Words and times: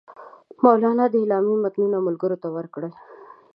مولنا 0.63 1.05
د 1.09 1.15
اعلامیې 1.21 1.55
متنونه 1.63 1.97
ملګرو 2.07 2.37
ته 2.43 2.47
ورکړل. 2.55 2.93